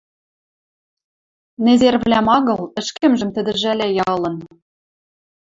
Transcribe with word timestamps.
Незервлӓм 1.65 2.27
агыл, 2.37 2.61
ӹшкӹмжӹм 2.79 3.29
тӹдӹ 3.35 3.51
жӓлӓйӓ 3.61 4.03
ылын. 4.15 4.35